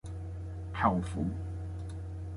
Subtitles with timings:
[0.73, 1.23] 舅父